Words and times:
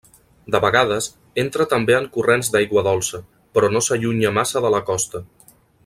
De 0.53 0.59
vegades, 0.61 1.09
entra 1.43 1.67
també 1.75 1.95
en 1.99 2.07
corrents 2.17 2.49
d'aigua 2.55 2.85
dolça, 2.89 3.21
però 3.59 3.71
no 3.75 3.83
s'allunya 3.89 4.33
massa 4.41 4.65
de 4.67 4.73
la 4.79 4.83
costa. 4.93 5.25